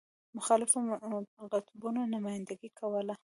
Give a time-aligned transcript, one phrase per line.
[0.37, 0.79] مخالفو
[1.51, 3.15] قطبونو نمایندګي کوله.